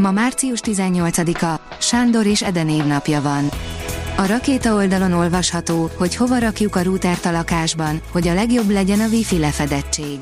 [0.00, 3.48] Ma március 18-a, Sándor és Eden évnapja van.
[4.16, 9.00] A rakéta oldalon olvasható, hogy hova rakjuk a routert a lakásban, hogy a legjobb legyen
[9.00, 10.18] a wifi lefedettség.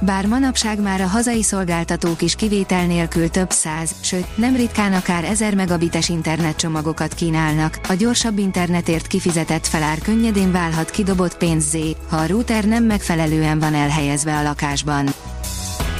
[0.00, 5.24] Bár manapság már a hazai szolgáltatók is kivétel nélkül több száz, sőt, nem ritkán akár
[5.24, 12.26] 1000 megabites internetcsomagokat kínálnak, a gyorsabb internetért kifizetett felár könnyedén válhat kidobott pénzzé, ha a
[12.26, 15.08] router nem megfelelően van elhelyezve a lakásban.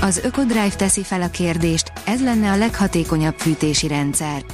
[0.00, 4.44] Az Ökodrive teszi fel a kérdést, ez lenne a leghatékonyabb fűtési rendszer.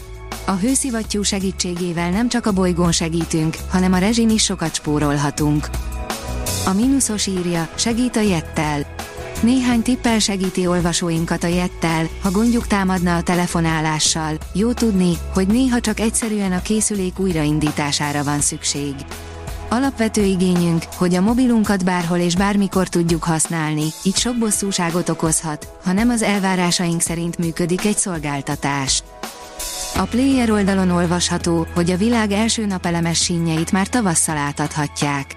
[0.47, 5.69] A hőszivattyú segítségével nem csak a bolygón segítünk, hanem a rezsin is sokat spórolhatunk.
[6.67, 8.87] A mínuszos írja, segít a jettel.
[9.43, 14.35] Néhány tippel segíti olvasóinkat a jettel, ha gondjuk támadna a telefonálással.
[14.53, 18.95] Jó tudni, hogy néha csak egyszerűen a készülék újraindítására van szükség.
[19.73, 25.93] Alapvető igényünk, hogy a mobilunkat bárhol és bármikor tudjuk használni, így sok bosszúságot okozhat, ha
[25.93, 29.03] nem az elvárásaink szerint működik egy szolgáltatás.
[29.97, 35.35] A player oldalon olvasható, hogy a világ első napelemes sínjeit már tavasszal átadhatják.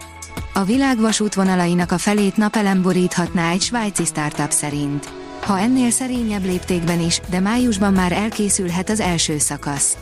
[0.54, 5.10] A világ vasútvonalainak a felét napelem boríthatná egy svájci startup szerint.
[5.46, 9.98] Ha ennél szerényebb léptékben is, de májusban már elkészülhet az első szakasz.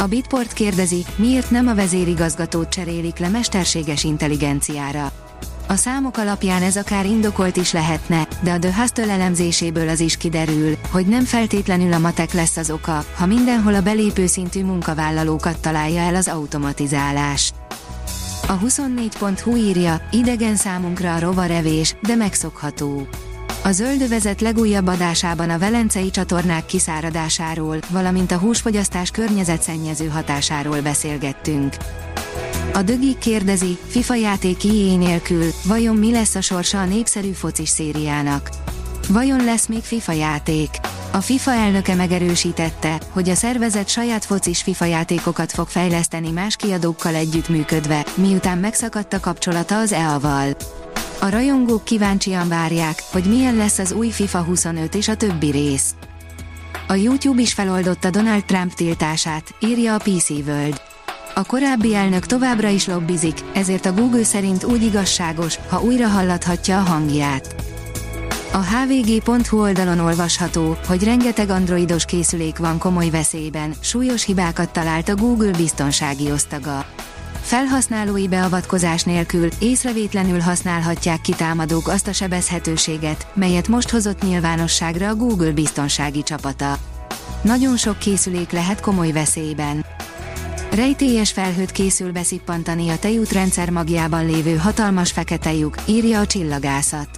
[0.00, 5.12] A Bitport kérdezi, miért nem a vezérigazgatót cserélik le mesterséges intelligenciára.
[5.68, 10.16] A számok alapján ez akár indokolt is lehetne, de a The Hustle elemzéséből az is
[10.16, 15.58] kiderül, hogy nem feltétlenül a matek lesz az oka, ha mindenhol a belépő szintű munkavállalókat
[15.58, 17.52] találja el az automatizálás.
[18.46, 23.08] A 24.hu írja, idegen számunkra a rovarevés, de megszokható.
[23.62, 31.74] A zöldövezet legújabb adásában a velencei csatornák kiszáradásáról, valamint a húsfogyasztás környezetszennyező hatásáról beszélgettünk.
[32.72, 37.68] A dögi kérdezi, FIFA játék IE nélkül, vajon mi lesz a sorsa a népszerű focis
[37.68, 38.48] szériának?
[39.08, 40.70] Vajon lesz még FIFA játék?
[41.12, 47.14] A FIFA elnöke megerősítette, hogy a szervezet saját focis FIFA játékokat fog fejleszteni más kiadókkal
[47.14, 50.56] együttműködve, miután megszakadt a kapcsolata az EA-val.
[51.20, 55.94] A rajongók kíváncsian várják, hogy milyen lesz az új FIFA 25 és a többi rész.
[56.86, 60.80] A YouTube is feloldotta Donald Trump tiltását, írja a PC World.
[61.34, 66.78] A korábbi elnök továbbra is lobbizik, ezért a Google szerint úgy igazságos, ha újra hallathatja
[66.78, 67.54] a hangját.
[68.52, 75.14] A hvg.hu oldalon olvasható, hogy rengeteg androidos készülék van komoly veszélyben, súlyos hibákat talált a
[75.14, 76.86] Google biztonsági osztaga.
[77.48, 85.14] Felhasználói beavatkozás nélkül észrevétlenül használhatják ki támadók azt a sebezhetőséget, melyet most hozott nyilvánosságra a
[85.14, 86.78] Google biztonsági csapata.
[87.42, 89.84] Nagyon sok készülék lehet komoly veszélyben.
[90.70, 97.17] Rejtélyes felhőt készül beszippantani a tejútrendszer magjában lévő hatalmas fekete lyuk, írja a csillagászat.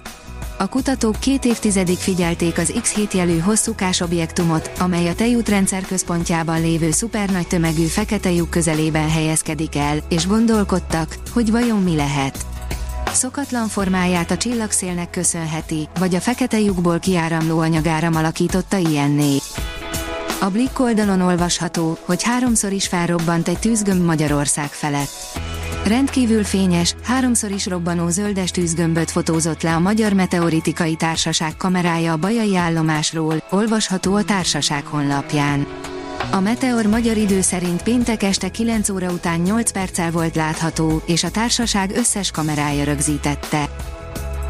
[0.61, 6.91] A kutatók két évtizedig figyelték az X7 jelű hosszúkás objektumot, amely a tejútrendszer központjában lévő
[6.91, 12.45] szupernagy tömegű fekete lyuk közelében helyezkedik el, és gondolkodtak, hogy vajon mi lehet.
[13.11, 19.37] Szokatlan formáját a csillagszélnek köszönheti, vagy a fekete lyukból kiáramló anyagáram alakította ilyenné.
[20.41, 25.49] A Blick oldalon olvasható, hogy háromszor is felrobbant egy tűzgömb Magyarország felett.
[25.85, 32.17] Rendkívül fényes, háromszor is robbanó zöldes tűzgömböt fotózott le a Magyar Meteoritikai Társaság kamerája a
[32.17, 35.67] Bajai állomásról, olvasható a társaság honlapján.
[36.31, 41.23] A Meteor magyar idő szerint péntek este 9 óra után 8 perccel volt látható, és
[41.23, 43.69] a társaság összes kamerája rögzítette.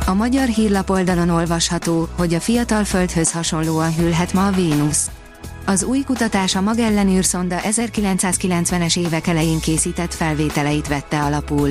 [0.05, 5.09] A magyar hírlap oldalon olvasható, hogy a fiatal földhöz hasonlóan hűlhet ma a Vénusz.
[5.65, 11.69] Az új kutatás a magellenűrszonda 1990-es évek elején készített felvételeit vette alapul.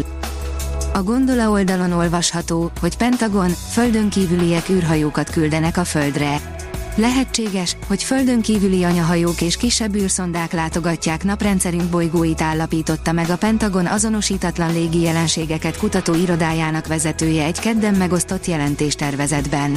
[0.92, 6.58] A gondola oldalon olvasható, hogy Pentagon, földön kívüliek űrhajókat küldenek a Földre.
[6.94, 13.86] Lehetséges, hogy földön kívüli anyahajók és kisebb űrszondák látogatják naprendszerünk bolygóit állapította meg a Pentagon
[13.86, 19.76] azonosítatlan légi jelenségeket kutató irodájának vezetője egy kedden megosztott jelentéstervezetben.